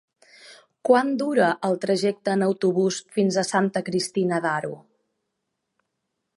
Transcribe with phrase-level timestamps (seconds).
[0.87, 4.73] Quant dura el trajecte en autobús fins a Santa Cristina d'Aro?